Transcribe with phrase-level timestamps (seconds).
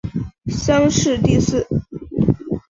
[0.47, 1.67] 乡试第四。